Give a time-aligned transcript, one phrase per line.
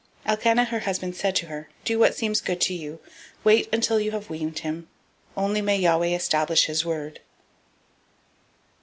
[0.25, 2.99] 001:023 Elkanah her husband said to her, Do what seems you good;
[3.43, 4.89] wait until you have weaned him;
[5.37, 7.19] only Yahweh establish his word.